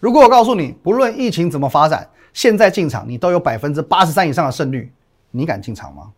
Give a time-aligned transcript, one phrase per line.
[0.00, 4.90] 如果我告诉你，不论疫情怎么发展，现在进场你都有百分之八十三以上的胜率，
[5.30, 6.10] 你敢进场吗？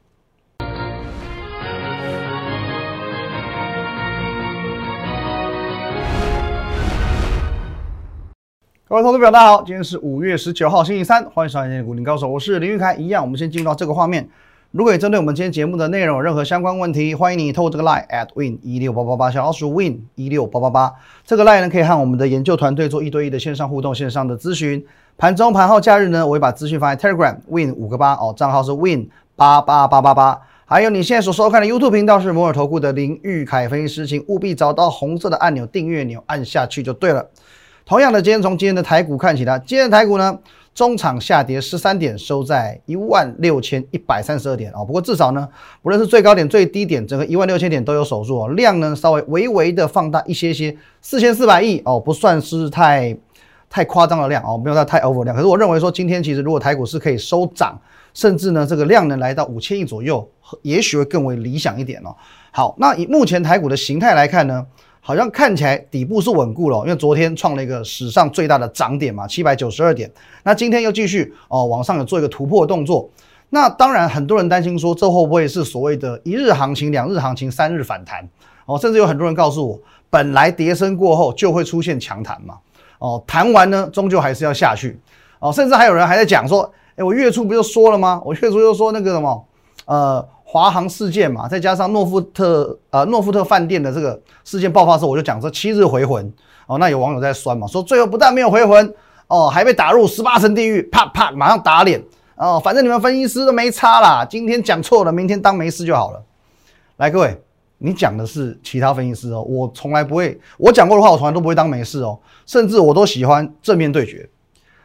[8.89, 12.95] 各位投资者，大家好，今天是五月十九号，星期三，欢迎收看《今天股林高手》，我是林玉凯。
[12.95, 14.29] 一样，我们先进入到这个画面。
[14.73, 20.91] 如果你针对我们今天节目的内容有任何相关问题，欢迎你透过这个 line at win 一六八八八小老鼠 win 一六八八八
[21.27, 24.83] 这个 line 呢，可以和我们的研究团队做一对一的线上互动、线上的咨询。
[25.19, 30.41] 盘中、盘后、假日呢，我会把资讯放在 Telegram win 五个八哦，账号是 win 八八八八八。
[30.65, 37.29] 还有你现在所收看的 YouTube 频道是摩尔投顾的林玉凯分析师，请务必找到红色的按钮订阅钮，按下去就对了。
[37.85, 40.39] 同样的，今天从今天的台股看起来，今天的台股呢，
[40.73, 44.85] 中场下跌十三点，收在一万六千一百三十二点啊。
[44.85, 45.47] 不过至少呢，
[45.83, 48.49] 不论是最高点、最低点，整个一万六千点都有守住哦。
[48.51, 53.15] 量呢，稍微微微的放大一些些，四千四百亿哦，不算是太
[53.69, 55.35] 太夸张的量哦，没有到太 over 量。
[55.35, 57.77] 可是我认为说，今天其实如果台股是可以收涨，
[58.15, 60.27] 甚至呢这个量能来到五千亿左右，
[60.63, 62.15] 也许会更为理想一点哦。
[62.53, 64.65] 好，那以目前台股的形态来看呢？
[65.05, 70.09] 好像看起来底部是稳固了，因为昨天创了一个史上最大的涨点嘛，七百九十二点。
[70.45, 73.11] 那今天又继续哦往上有做一个突破动作。
[73.51, 78.27] 那当然很多人担心说，这会不会是所谓的一日行情、两日行情、三日反弹？
[78.65, 79.79] 哦，甚至有很多人告诉我，
[80.09, 82.55] 本来跌升过后就会出现强弹嘛。
[83.01, 85.01] 哦，弹完呢，终究还是要下去。
[85.41, 88.23] 哦，甚至还有人还在讲说，哎，我月初不就说了吗？
[88.25, 89.45] 我月初就说那个什么，
[89.87, 90.29] 呃。
[90.53, 96.31] 华航事件嘛，再加上诺富特呃诺富特饭店的这个事件爆发时候，我就讲说七日回魂
[96.67, 96.77] 哦。
[96.77, 98.95] 那有网友在酸嘛，说最后不但没有回魂
[99.29, 102.05] 哦，还被打入十八层地狱，啪啪马上打脸
[102.37, 102.61] 哦。
[102.63, 106.23] 反正你们分析师都没差啦，今天讲错了，明天当没事就好了。
[106.99, 107.43] 来，各位，
[107.79, 114.29] 你讲的是其他分析师哦，我从来不会，我讲过的话，我从来都不会当没事哦，甚至我都喜欢正面对决。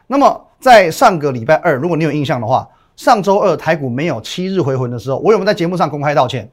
[0.06, 2.66] 那么在上个礼拜二，如果你有印象的话。
[2.98, 6.50] 上周二台股没有七日回魂的时候，我有没有在节目上公开道歉？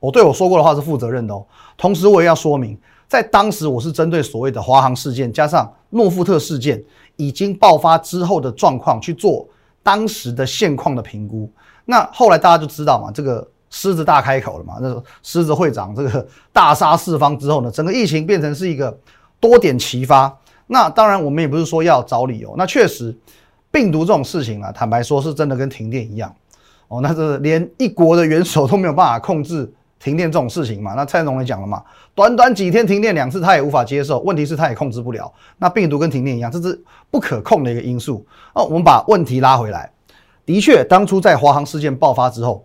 [0.00, 1.46] 我对我说过的话是负责任的哦。
[1.76, 6.82] 同时，我也要说明，在当时我是针对所谓的华航事件加上诺富特事件
[7.14, 9.48] 已经爆发之后的状况去做
[9.80, 11.48] 当时的现况的评估。
[11.84, 18.98] 那后来大家就知道嘛，这个狮子大开口了嘛，那狮子会长这个大杀四方之后呢，整个疫情变成是一个
[19.38, 20.36] 多点齐发。
[20.66, 23.16] 那当然，我们也不是说要找理由，那确实。
[23.70, 26.34] 病毒这种事情啊，坦白说是真的跟停电一样
[26.88, 27.00] 哦。
[27.00, 30.94] 那这连一国的元首都没有办法控制停电这种事情嘛？
[30.94, 31.82] 那蔡总也讲了嘛，
[32.14, 34.20] 短短几天停电两次他也无法接受。
[34.20, 35.32] 问题是他也控制不了。
[35.58, 36.80] 那病毒跟停电一样，这是
[37.10, 38.24] 不可控的一个因素
[38.54, 38.64] 哦。
[38.64, 39.90] 我们把问题拉回来，
[40.46, 42.64] 的确，当初在华航事件爆发之后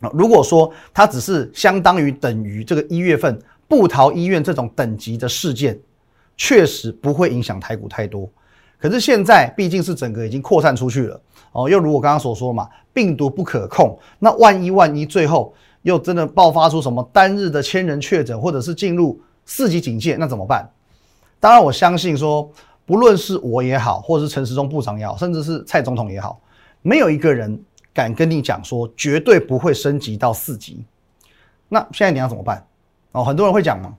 [0.00, 3.38] 啊，如果说它只是相当于等于这个一月份
[3.68, 5.78] 布桃医院这种等级的事件，
[6.36, 8.30] 确实不会影响台股太多。
[8.82, 11.20] 可是现在毕竟是整个已经扩散出去了
[11.52, 20.68] 哦，又如我刚刚所说嘛，病毒不可控，那万一万一最后又真的爆发出什么单日的千人确诊，或者是进入四级警戒，那怎么办？
[21.38, 22.50] 当然，我相信说，
[22.84, 26.40] 不论是我也好，或者是陈时中部长也好，甚至是蔡总统也好，
[26.82, 27.62] 没有一个人
[27.94, 30.84] 敢跟你讲说绝对不会升级到四级。
[31.68, 32.66] 那现在你要怎么办？
[33.12, 33.94] 哦，很多人会讲嘛，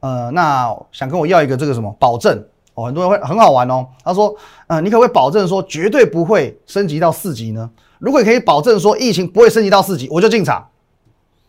[0.00, 2.44] 呃，那想跟我要一个这个什么保证？
[2.84, 3.86] 很多人会很好玩哦。
[4.04, 4.34] 他说
[4.68, 7.70] ：“嗯，你可不可以保证说绝对不会升级到四级呢？
[7.98, 10.66] 如果可以保证说疫情不会升级到四级，我就进场。”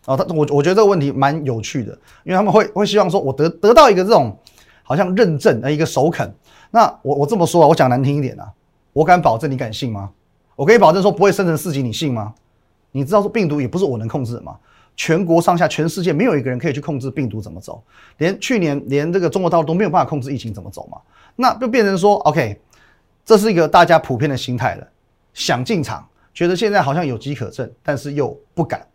[0.08, 1.92] 哦，他我我觉得这个问题蛮有趣的，
[2.24, 4.36] 因为他们会会希望说我得得到一个这种
[4.82, 6.34] 好像认证的一个首肯。
[6.72, 8.52] 那我我这么说啊，我讲难听一点啊，
[8.94, 10.10] 我敢保证，你敢信吗？
[10.56, 12.34] 我可以保证说不会升成四级，你信吗？
[12.92, 14.56] 你知道说病毒也不是我能控制的吗？
[14.98, 17.82] 全国上下全世界没有一个人可以去控制病毒怎么走，
[18.18, 20.98] 连去年连这个中国大陆都没有办法控制疫情怎么走嘛。
[21.36, 22.60] 那就变成说，OK，
[23.26, 24.88] 这是一个大家普遍的心态了，
[25.34, 28.86] 想进场，觉得现在好像有机可乘，但是又不敢。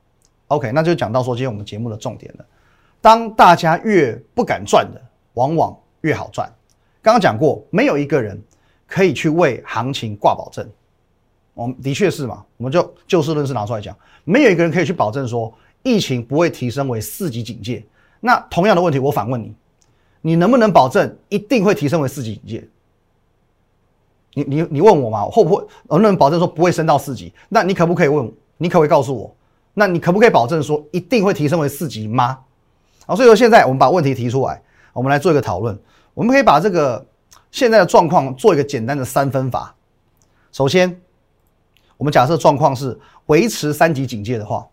[0.48, 2.44] OK，那就讲到说今天我们节目的重点了。
[3.00, 5.00] 当大家越不敢赚的，
[5.34, 6.48] 往往越好赚。
[7.02, 8.40] 刚刚讲过，没有一个人
[8.86, 10.68] 可以去为行情挂保证。
[11.54, 15.52] 我们的确是嘛，我们就就事论事拿出来讲，没有一个人可以去保证说
[15.82, 17.84] 疫情不会提升为四级警戒。
[18.20, 19.54] 那同样的问题，我反问你。
[20.20, 22.68] 你能不能保证一定会提升为四级警戒？
[24.34, 27.32] 你你你问我嘛，会不会能不能保证说不会升到四级？
[27.48, 28.30] 那你可不可以问？
[28.58, 29.34] 你可不可以告诉我？
[29.74, 32.38] 那你可不可以保证说一定会提升为四级吗？
[33.06, 35.78] 好，所以说现在我们把问题提出来，我们来做一个讨论。
[36.12, 37.06] 我们可以把这个
[37.50, 39.74] 现在的状况做一个简单的三分法。
[40.52, 41.00] 首先，
[41.96, 44.66] 我们假设状况是维持三级警戒的话，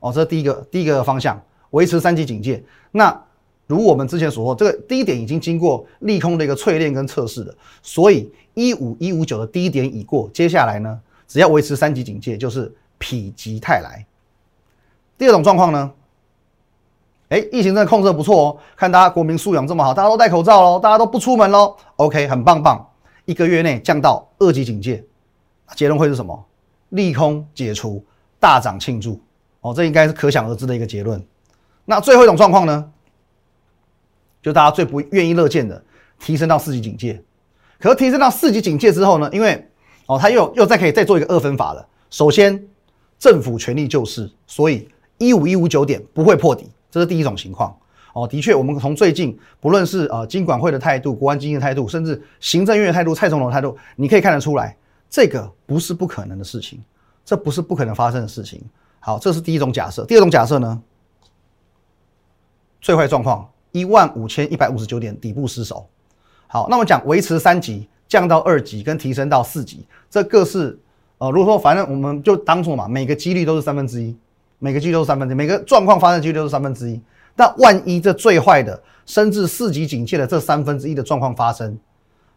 [0.00, 1.40] 哦，这是第一个第一个方向，
[1.70, 2.62] 维持三级警戒。
[2.90, 3.24] 那
[3.68, 14.04] 如我们之前所说，这个低点已经经过利空的一个淬炼跟测试了，所以一五一五九的低点已过，接下来呢，只要维持三级警戒，就是否极泰来。
[15.18, 15.92] 第二种状况呢，
[17.28, 22.82] 哎，疫情真的控制的不错哦，看大家国民素养这么好，大家都戴口罩喽，大家都不出门喽，OK，很棒棒，
[23.26, 25.04] 一个月内降到二级警戒，
[25.76, 26.42] 结论会是什么？
[26.88, 28.02] 利空解除，
[28.40, 29.20] 大涨庆祝
[29.60, 31.22] 哦，这应该是可想而知的一个结论。
[31.84, 32.90] 那最后一种状况呢？
[34.42, 35.82] 就大家最不愿意乐见的，
[36.18, 37.22] 提升到四级警戒。
[37.78, 39.28] 可是提升到四级警戒之后呢？
[39.32, 39.68] 因为
[40.06, 41.86] 哦，他又又再可以再做一个二分法了。
[42.10, 42.66] 首先，
[43.18, 44.88] 政府全力救市，所以
[45.18, 47.76] 一五一五九点不会破底，这是第一种情况。
[48.14, 54.76] 哦，的确，我们从最近不论是呃金管会的态度、国安基金的态度，甚至行政院的态度、蔡总统的态度，你可以看得出来，
[55.08, 56.82] 这个不是不可能的事情，
[57.24, 58.60] 这不是不可能发生的事情。
[58.98, 60.04] 好，这是第一种假设。
[60.06, 60.82] 第二种假设呢？
[62.80, 63.48] 最坏状况。
[63.72, 65.86] 一万五千一百五十九点底部失守，
[66.46, 70.78] 好，那么讲维持三级降到二级跟提升到四级，这各是
[71.18, 74.16] 呃，如果说反正我们就当做嘛，每个几率都是三分之一，
[74.58, 77.00] 每个几率都是三分之一，每个状况发生几率都是三分之一。
[77.36, 81.78] 那万一这最坏的升至四级警戒的这三分之一的状况发生，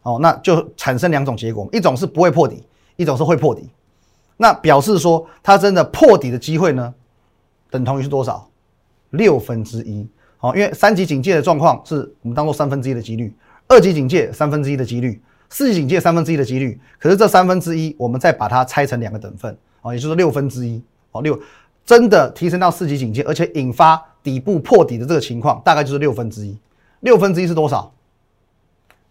[0.04, 2.64] 哦，那就产生两种结果，一种是不会破底，
[2.98, 3.70] 一种是会破底。
[4.38, 6.94] 那表示说它真的破底的机会呢，
[7.70, 8.50] 等同于是多少？
[9.12, 10.08] 六分之一。
[10.42, 13.32] 好，因为三级警戒的状况是我们当做三分之一的几率，
[13.68, 15.22] 二级警戒三分之一的几率，
[15.52, 16.80] 四级警戒三分之一的几率。
[16.98, 20.82] 可是这三分之一，我们再把它拆成两个等份，啊，也就是六分之一。
[21.12, 21.40] 哦，六
[21.86, 26.58] 真的提升到四级警戒，而且引发底部破底的这个情况，大概就是六分之一。
[27.02, 27.94] 六分之一是多少？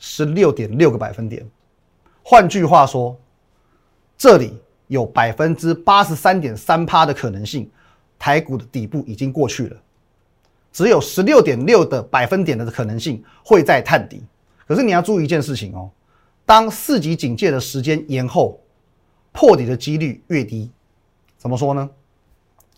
[0.01, 1.49] 十六点六个百分点。
[2.25, 3.17] 换句话说，
[4.19, 7.71] 这里有百分之八十三点三趴的可能性，
[8.19, 9.77] 台股的底部已经过去了。
[10.73, 14.23] 只有十六点六的百分点的可能性会在探底，
[14.67, 15.91] 可是你要注意一件事情哦，
[16.47, 18.61] 当四级警戒的时间延后，
[19.33, 20.71] 破底的几率越低。
[21.37, 21.91] 怎么说呢？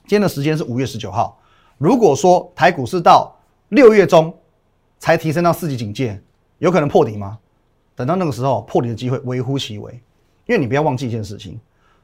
[0.07, 1.39] 今天的时间是五月十九号，
[1.77, 3.37] 如果说台股是到
[3.69, 4.35] 六月中
[4.99, 6.19] 才提升到四级警戒，
[6.59, 7.39] 有可能破底吗？
[7.95, 9.93] 等到那个时候，破底的机会微乎其微。
[10.47, 11.61] 因为你不要忘记一件事情，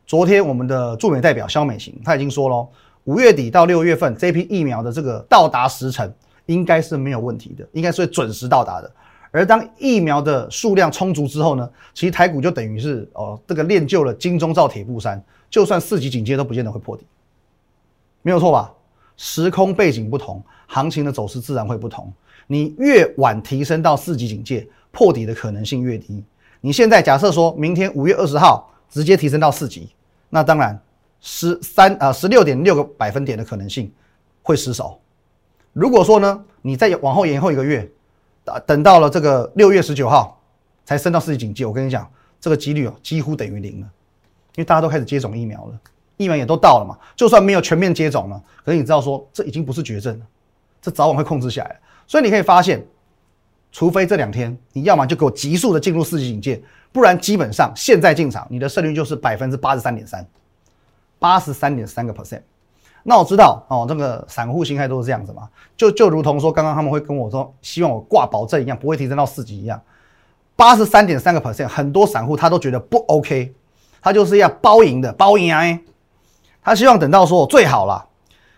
[0.06, 2.68] 昨天我们的驻美代表肖美琴他已经说了。
[3.04, 6.12] 五月底到六月份，这批疫苗的这个到达时程
[6.46, 8.92] 应该是没有问题的，应该是会准时到达的。
[9.30, 17.06] 而当疫苗的数量充足之后呢，其实台股就等于是哦，这个练就了金钟罩铁布衫，就算四级警戒都不见得会破底，
[18.22, 18.72] 没有错吧？
[19.16, 22.12] 时空背景不同，行情的走势自然会不同。
[22.46, 26.24] 你越晚提升到四级警戒，破底的可能性越低。
[26.60, 29.90] 你现在假设说明天五月二十号直接提升到四级，
[30.30, 30.78] 那当然。
[31.20, 33.92] 十三啊，十六点六个百分点的可能性
[34.42, 35.00] 会失守。
[35.72, 37.88] 如果说呢，你再往后延后一个月，
[38.44, 40.40] 啊等到了这个六月十九号
[40.84, 42.10] 才升到四级警戒，我跟你讲，
[42.40, 43.86] 这个几率哦几乎等于零了，
[44.56, 45.80] 因为大家都开始接种疫苗了，
[46.16, 46.96] 疫苗也都到了嘛。
[47.14, 50.26] 就算没有全面接种了，可是你知道说这已经不是绝症了，
[50.80, 51.80] 这早晚会控制下来。
[52.06, 52.84] 所以你可以发现，
[53.70, 60.26] 除非这两天你要么就给我急速的进入四级警戒，不然基本上现在进场你的胜率就是百分之八十三点三。
[61.18, 62.42] 八十三点三个 percent，
[63.02, 69.80] 那我知道哦，这个散户心态都是这样子嘛，就就如同说刚刚他们会跟我说，希望我挂保证一样，不会提升到四级一样。
[70.54, 73.54] 八十三点三个 percent，很多散户他都觉得不 OK，
[74.02, 75.80] 他就是要包赢的，包赢哎，
[76.62, 78.04] 他希望等到说最好了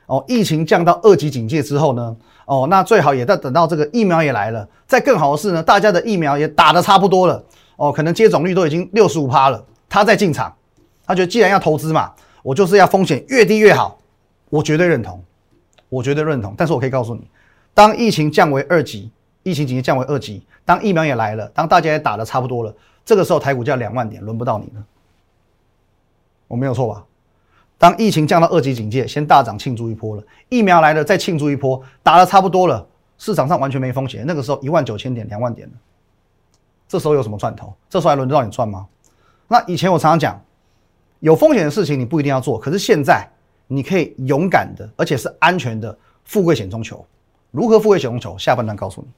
[0.07, 7.45] 哦，疫情降到二级警戒之后呢，哦，那最好也在等到这个疫苗也来了，再更好的是呢，大家的疫苗也打的差不多了，
[7.77, 10.53] 哦，可能接种率都已经六十五趴了，他再进场，
[11.07, 12.13] 他觉得既然要投资嘛。
[12.43, 13.99] 我就是要风险越低越好，
[14.49, 15.23] 我绝对认同，
[15.89, 16.55] 我绝对认同。
[16.57, 17.29] 但是我可以告诉你，
[17.75, 19.11] 当疫情降为二级，
[19.43, 24.85] 疫情紧急降为二级，当疫苗也来了，当大家也打的差不多了，这个时候台股就要两万点，轮不到你了。
[26.49, 27.05] 我没有错吧？
[27.79, 32.87] 当疫情降到二级警戒，先大涨庆祝一波了，疫苗来了再庆祝一波，打的差不多了，
[33.19, 35.75] 市场上完全没风险，那个时候一万九千点、两万点了，
[36.89, 37.75] 这时候有什么赚头？
[37.89, 38.87] 这时候还轮得到你赚吗？
[39.49, 40.43] 那以前我常常讲。
[41.21, 43.29] 有风险的事情你不一定要做，可是现在
[43.67, 47.05] 你可以勇敢的，而且是安全的富贵险中求。
[47.51, 48.39] 如何富贵险中求？
[48.39, 49.09] 下半段告诉你。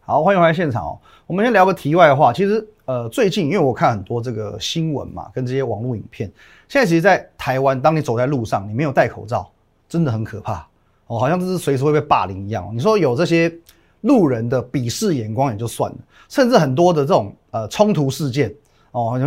[0.00, 0.98] 好，欢迎回来现场哦。
[1.26, 2.32] 我们先聊个题外话。
[2.32, 6.30] 其实，呃，最近因为我看很多这个新闻嘛，跟这些网络影片，
[6.66, 9.50] 现在其实，在台湾，当你走在路上，你没有戴口罩，
[9.86, 10.66] 真的很可怕
[11.08, 12.70] 哦，好像这是随时会被霸凌一样。
[12.74, 13.54] 你说有这些？
[14.04, 18.54] 路人的鄙视眼光也就算了，甚至很多的这种呃冲突事件
[18.92, 19.18] 哦，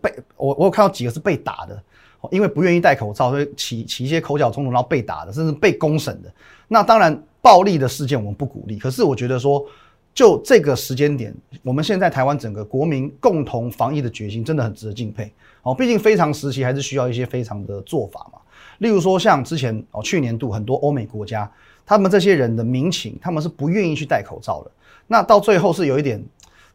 [0.00, 1.74] 被我我有看到几个是被打的
[2.20, 6.32] 哦因为不愿意戴口罩，所以起起一些口角冲突，然后被打的，甚至被公审的。
[6.68, 8.78] 那当然，暴力的事件我们不鼓励。
[8.78, 9.64] 可是我觉得说，
[10.12, 15.32] 就这个时间点，我们现在台湾整个国民共同防疫的决心，真的很值得敬佩。
[15.62, 18.38] 哦，毕竟非常时期还是需要一些非常的做法嘛。
[18.78, 21.50] 例如说，像之前哦，去年度很多欧美国家，
[21.86, 24.70] 他们这些人的民情，他们是不愿意去戴口罩的。
[25.06, 26.22] 那到最后是有一点。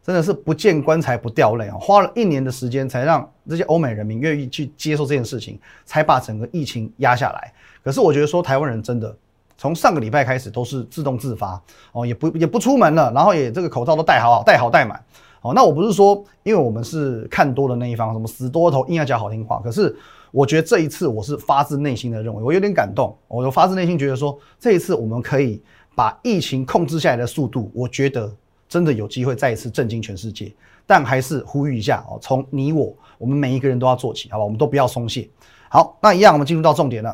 [0.04, 1.76] 真的是不见棺材不掉泪啊！
[1.80, 7.52] 花了一年的时间，才让这些欧美人民愿意去接受这件事情，才把整个疫情压下来。
[7.84, 9.16] 可是我觉得说，台湾人真的
[9.56, 15.00] 从上个礼拜开始都是自动自发哦，也不也不出门了，然后也这个口罩都戴好好戴好戴满
[15.40, 15.52] 哦。
[15.54, 19.60] 那我不是说，因为我们是看多的那一方，什么死多头硬要讲好听话。
[19.62, 19.94] 可是
[20.32, 25.62] 我觉得这一次我是发自内心的认为，我有点感动，我发自内心觉得说，这一次我们可以
[25.94, 28.34] 把疫情控制下来的速度，我觉得。
[28.68, 30.50] 真的有机会再一次震惊全世界，
[30.86, 34.44] 但还是呼吁一下哦，从你我，我们每一个人都要做起，好吧？
[34.44, 35.28] 我们都不要松懈。
[35.68, 37.10] 好，那一样，我们进入到重点了。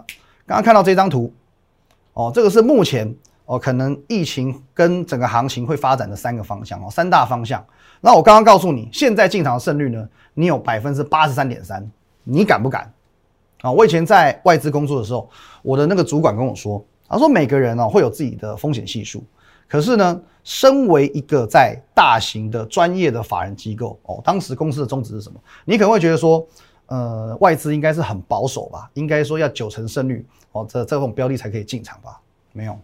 [0.46, 1.34] 刚刚看到这张图，
[2.12, 3.12] 哦，这个是目前
[3.46, 7.66] 哦，可能疫情跟整个行情会发展的三个方向哦，三大方向。
[8.00, 11.84] 那我刚刚告诉你，现在进场的胜率呢，你有百分之八十三点三，
[12.22, 12.88] 你敢不敢？
[13.60, 15.28] 啊，我以前在外资工作的时候，
[15.62, 19.22] 我的那个主管跟我说，他说每个人哦会有自己的风险系数。
[19.66, 25.38] 可是呢，身为一个在大型的专业的法人机构哦，当时公司的宗旨是什么？
[25.66, 26.46] 你可能会觉得说，
[26.86, 32.18] 呃，外资应该是很保守吧，应该说要九成胜率哦，这这种标的才可以进场吧？
[32.54, 32.78] 没有，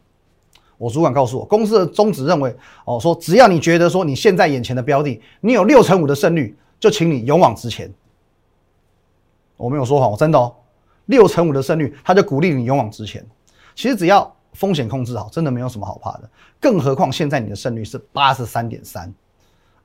[0.76, 2.54] 我主管告诉我，公司的宗旨认为
[2.84, 7.90] 哦，说只要你觉得说你现在眼前的标的，你有六成五的胜率，就请你勇往直前。
[9.56, 10.54] 我没有说谎，我真的哦，
[11.06, 13.24] 六成五的胜率，他就鼓励你勇往直前。
[13.74, 14.34] 其实只要。
[14.54, 16.30] 风险控制好，真的没有什么好怕的。
[16.60, 19.12] 更何况现在你的胜率是八十三点三，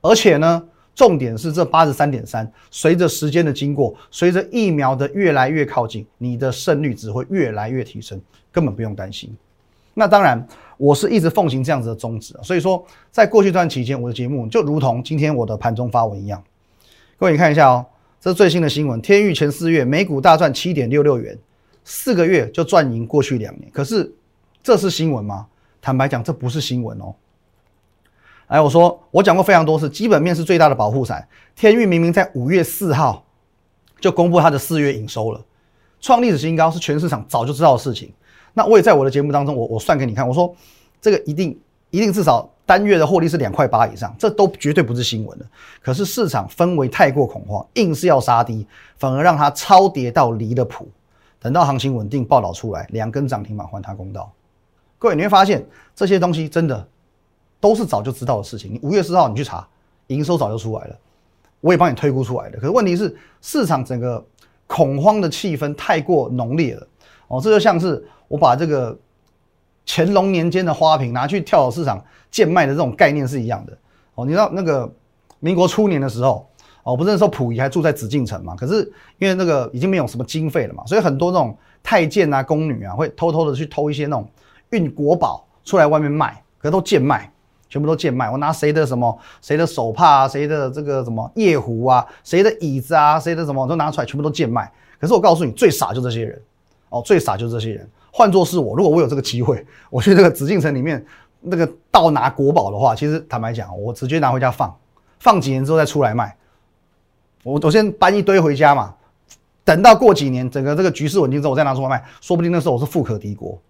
[0.00, 0.62] 而且呢，
[0.94, 8.20] 重点是这八十三点三，随着时间的经过，随着疫苗的越来越靠近，你的胜率只会越来越提升，
[8.52, 9.36] 根本不用担心。
[9.92, 10.46] 那当然，
[10.76, 16.40] 我是一直奉行这样子的宗旨所以说，在过去这段期间，我的节目就如同今天我的盘中发文一样。
[17.18, 17.84] 各位你看一下哦，
[18.20, 21.36] 这是最新的新闻，天域前四月美股大赚七点六六元，
[21.84, 24.12] 四个月就赚赢过去两年，可是。
[24.62, 25.46] 这是新闻吗？
[25.80, 27.14] 坦白讲，这不是新闻哦。
[28.46, 31.26] 哎，我说我讲过非常多次，基本面是最大的保护伞。
[31.56, 33.24] 天域明明在五月四号
[33.98, 35.42] 就公布它的四月营收了，
[35.98, 38.12] 创历史新高，是全市场早就知道的事情。
[38.52, 40.54] 那我也在我的节目当中，我我算给你看，我说
[41.00, 41.58] 这个一定
[41.88, 45.46] 一定至少单月的获利是两块八以上，这都绝对不是新闻了。
[45.82, 48.64] 可是市场氛围太过恐慌，硬是要杀低，
[48.96, 50.88] 反而让它超跌到离了谱。
[51.40, 54.30] 等到行情稳定，报道出来，两根涨停板还他公道。
[55.00, 56.86] 各位，你会发现这些东西真的
[57.58, 58.72] 都是早就知道的事情。
[58.72, 59.66] 你五月四号你去查，
[60.06, 60.96] 营收早就出来了，
[61.60, 62.58] 我也帮你推估出来的。
[62.60, 64.24] 可是问题是，市场整个
[64.68, 66.86] 恐慌的气氛太过浓烈了。
[67.26, 68.96] 哦，这就像是我把这个
[69.86, 73.76] 乾隆年间的花瓶拿去跳蚤市场贱卖的这种概念是一样的。
[74.14, 74.92] 哦，你知道那个
[75.38, 76.48] 民国初年的时候，
[76.82, 78.54] 哦，不是那时候溥仪还住在紫禁城嘛？
[78.56, 84.28] 可是因为那个已经没有什么经费了嘛，所以很多那种太监啊、宫女啊，会偷偷的去偷一些那种。
[84.70, 87.28] 运国宝出来外面卖，可都贱卖，
[87.68, 88.30] 全部都贱卖。
[88.30, 94.70] 我拿谁的什么，谁的手帕啊，谁的这个什么夜壶啊，谁的椅子啊，谁的什么都拿出来，全部都贱卖。
[95.00, 96.40] 可是我告诉你，最傻就这些人
[96.90, 97.90] 哦，最傻就这些人。
[98.12, 101.04] 换作是我，如果我有这个机会，我去这个紫禁城里面
[101.40, 104.76] 那个盗拿国宝的话，其实坦白讲，我直接拿回家放，
[105.18, 106.36] 放几年之后再出来卖。
[107.42, 108.94] 我我先搬一堆回家嘛，
[109.64, 113.60] 等到过几年整个这个局势稳定之后，我再拿出来卖，说不定那时候我是富可敌国，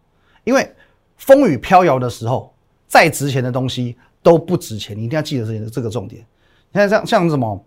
[0.45, 0.75] 因为。
[1.21, 2.51] 风雨飘摇的时候，
[2.89, 4.97] 再值钱的东西都不值钱。
[4.97, 6.25] 你一定要记得这这个重点。
[6.73, 7.63] 你看，像像什么，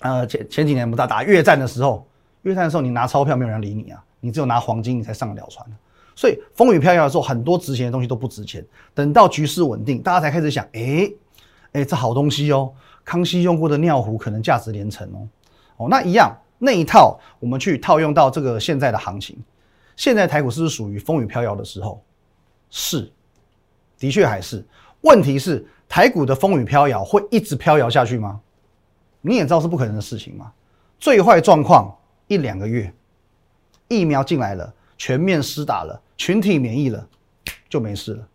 [0.00, 2.08] 呃，前前几年不打打越战的时候，
[2.44, 5.66] 越战的时候你拿钞票没有人理你啊，你只有拿黄金你才上得了船。
[6.18, 8.66] 所以风雨飘摇的时候，很多值钱的东西都不值钱。
[8.92, 11.08] 等到局势稳定，大家才开始想，哎，
[11.70, 15.28] 哎，这好东西哦，康熙用过的尿壶可能价值连城哦。
[15.76, 19.38] 哦，那一样那一套，我们去套用到这个现在的行情，
[19.94, 22.02] 现在台股是不是属于风雨飘摇的时候？
[22.68, 23.08] 是，
[23.96, 24.66] 的确还是。
[25.02, 28.40] 问题是台股的风雨飘摇会一直飘摇下去吗？
[29.20, 30.50] 你也知道是不可能的事情嘛。
[30.98, 31.96] 最坏状况
[32.26, 32.92] 一两个月，
[33.86, 37.08] 疫苗进来了，全面施打了，群体免疫了，
[37.70, 38.28] 就没事了。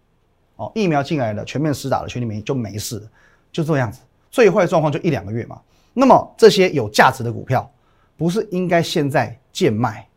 [0.56, 3.08] 哦，疫苗进来了，全面施打了，群体免疫就没事了，
[3.52, 4.00] 就这样子。
[4.32, 5.62] 最坏状况就一两个月嘛。
[5.94, 7.72] 那么这些有价值的股票，
[8.18, 10.08] 不是应该现在贱卖？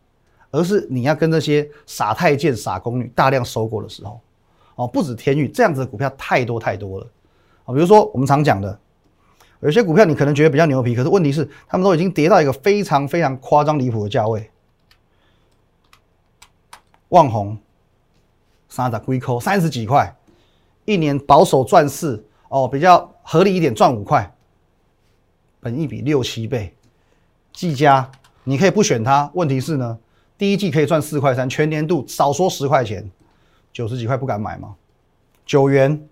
[0.53, 4.19] 而是你要跟这些傻太监、傻宫女大量收购的时候，
[4.77, 7.07] 哦，不止天域这样子的股票太多太多了，
[7.65, 8.79] 啊，比如说我们常讲的，
[9.61, 14.49] 有些股票你可能觉得比较牛皮，可是问题是他们都已经跌到一个非常非常夸张离谱的价位，
[17.11, 17.57] 旺宏
[18.69, 20.17] 三十几块，三十几块，
[20.85, 24.35] 一年保守赚四哦，比较合理一点赚五块，
[25.61, 26.75] 本一比六七倍。
[27.53, 28.11] 技嘉
[28.45, 29.99] 你可以不选它，问题是呢，
[30.37, 33.11] 第一季可以赚四块三，全年度少说十块钱，
[33.73, 34.75] 九十几块不敢买吗？
[35.45, 36.09] 九元。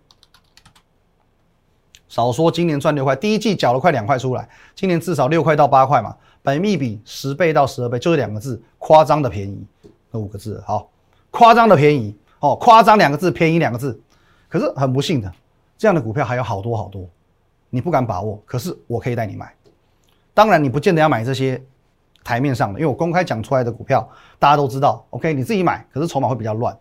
[2.09, 9.67] 少说今年赚六块，第一季缴了快两块出来，今年至少六块到八块嘛，本密比十倍到十二倍，就是两个字，夸张的便宜，
[10.15, 10.89] 那五个字，好，
[11.33, 14.01] 夸张的便宜，哦，夸张两个字，便宜两个字，
[14.49, 15.31] 可是很不幸的，
[15.77, 17.05] 这样的股票还有好多好多，
[17.69, 19.53] 你不敢把握，可是我可以带你买，
[20.33, 21.61] 当然你不见得要买这些
[22.23, 26.79] 台面上的，因为我公开讲出来的股票大家都知道，OK，你自己买，可是筹码会比较乱，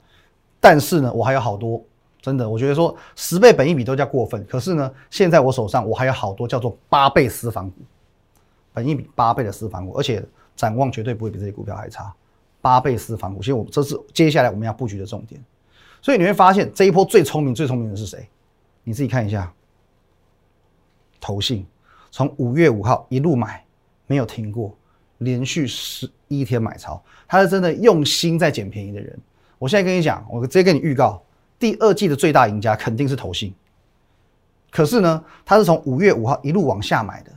[0.60, 1.84] 但是呢，我还有好多。
[2.22, 4.46] 真的，我觉得说十倍本一比都叫过分。
[4.46, 7.78] 可是呢，现在我手上我还有好多叫做八倍私房股，
[8.72, 10.24] 本一比八倍的私房股，而且
[10.56, 12.14] 展望绝对不会比这些股票还差。
[12.64, 15.44] 八倍私房股，其实我这是接下来我们要布局的重点。
[16.02, 18.26] 所以你会发现这一波最聪明、最聪明的是谁？
[18.86, 19.54] 你自己看一下，
[21.20, 21.68] 投信
[22.10, 23.66] 从五月五号一路买，
[24.08, 24.74] 没有停过，
[25.18, 29.20] 连续十一天买超，他是真的用心在捡便宜的人。
[29.60, 31.22] 我现在跟你讲，我直接跟你预告。
[31.60, 33.54] 第二季的最大赢家肯定是投信，
[34.72, 37.32] 可是呢，他是从五月五号一路往下买的。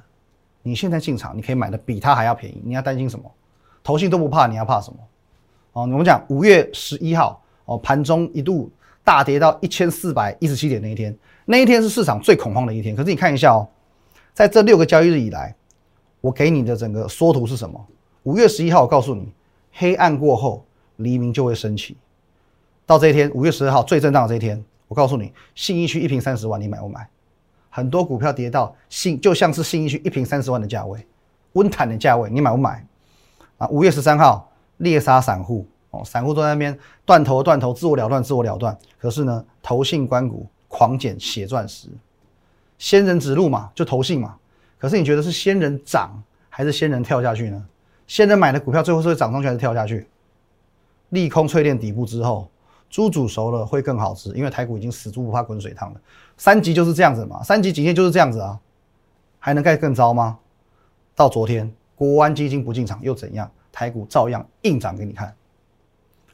[0.63, 3.29] 你现在进场，你可以买的比他还要便宜，你要担心什么？
[3.85, 4.99] 投信都不怕，你要怕什么？
[5.77, 8.73] 哦，我们讲五月十一号哦，盘中一度
[9.05, 11.15] 大跌到一千四百一十七点那一天，
[11.45, 12.97] 那一天是市场最恐慌的一天。
[12.97, 13.69] 可是你看一下哦，
[14.33, 15.55] 在这六个交易日以来，
[16.23, 17.87] 我给你的整个缩图是什么？
[18.23, 19.31] 五月十一号，我告诉你，
[19.71, 20.65] 黑暗过后，
[20.97, 21.95] 黎明就会升起。
[22.87, 27.07] 到这一天，五月十二号最震荡的这一天，我告诉你，信义区一平三十万，你买不买？
[27.69, 31.07] 很多股票跌到信，就像是信义区一平三十万的价位，
[31.53, 32.83] 温坦的价位，你买不买？
[33.59, 38.77] 啊，五月十三号猎杀散户哦，散户都在那边断头断头，自我了断，自我了断。
[38.99, 41.89] 可是呢，投信关股狂减血钻石，
[42.79, 44.37] 仙人指路嘛，就投信嘛。
[44.79, 47.67] 可是你觉得是仙人涨还是仙人跳下去呢？
[48.07, 50.09] 仙人买的股票最后是会涨上去还是跳下去？
[51.11, 52.49] 利空淬炼底部之后。
[52.89, 56.01] 猪煮熟了会更好吃，因为台股已经死猪不怕滚水烫了。
[56.37, 58.61] 三级就是这样子嘛，三级警戒就是这样子啊，
[59.41, 60.39] 还能盖更糟吗？
[61.17, 63.51] 到昨天国安基金不进场又怎样？
[63.77, 65.31] 台股照样硬涨给你看。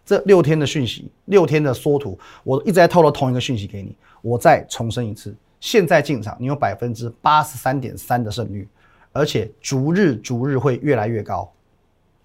[0.07, 3.96] 这六天的讯息，六天的缩图，我一直在透露同一个讯息给你。
[4.20, 8.68] 我再重申一次，现在进场，你有百分之八十三点三的胜率，
[9.11, 11.52] 而且逐日逐日会越来越高，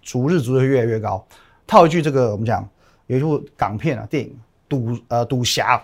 [0.03, 1.25] 逐日逐日越来越高。
[1.65, 2.67] 套一句这个，我们讲。
[3.08, 4.30] 有一部港片啊，电影
[4.67, 5.77] 《赌呃赌侠》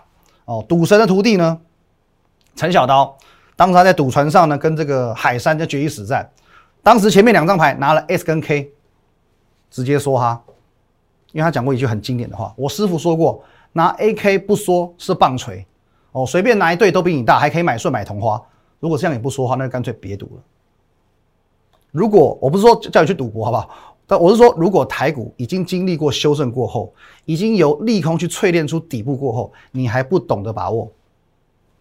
[0.43, 1.57] 哦，赌神的徒弟呢，
[2.53, 3.17] 陈小刀，
[3.55, 6.29] 当时他在赌船上呢，跟这个海山在决一死战。
[6.81, 8.72] 当时前面两张牌拿了 S 跟 K，
[9.73, 10.39] 直接说哈，
[11.31, 15.65] 因为他讲过一句很经典的话，我师傅说过，拿 AK 不说是棒槌
[16.11, 18.39] 哦，随便拿一对都比你大，还可以买顺买同花。
[18.79, 20.43] 如果这样也不说话，那就干脆别赌了。
[21.89, 23.69] 如果我不是说叫你去赌博，好不好？
[24.05, 26.93] 但我是说，如果台股已经经历过修正过后，
[27.25, 30.91] 已经由利空去淬炼出底部过后，你还不懂得把握，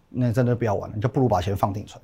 [0.09, 2.01] 那真的不要玩了，你就不如把钱放定存，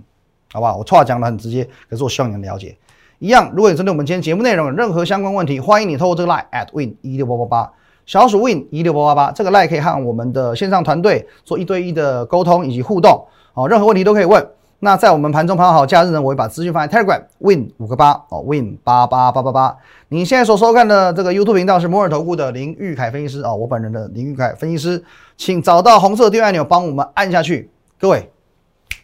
[0.52, 0.78] 好不好？
[0.78, 2.78] 我话讲的很直接，可是我希望你能了解。
[3.20, 7.72] 一样，如果你针对我们今天节目内容有任何相关问题，欢迎你透过这个 line at win 一六八八八，
[8.06, 14.48] 小鼠 win 一六八八八，这个 line 可以和我们的线上团队做一对一的沟通以及互动，哦，任何问题都可以问。
[14.82, 19.76] 那在我们盘中盘好假日呢，我会把资讯放在 Telegram Win 五个八哦，Win 八八八八八。
[20.08, 25.04] 你现在所收看的这个 YouTube 频道是摩尔投顾的林玉凯分析师哦，我本人的林玉凯分析师，
[25.36, 27.70] 请找到红色订阅按钮，帮我们按下去。
[28.00, 28.32] 各位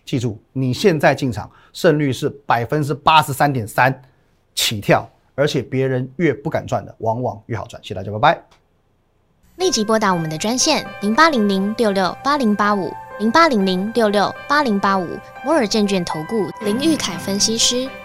[0.05, 4.01] 记住，你现在进场胜率是百分之八十三点三
[4.53, 7.81] 起跳，而且别人越不敢赚的，往往越好赚。
[7.83, 8.43] 谢谢大家，拜拜。
[9.57, 12.91] 立即拨打我们的专线零八零零六六八零八五。
[13.17, 15.07] 零八零零六六八零八五
[15.45, 17.89] 摩尔证券投顾林玉凯分析师，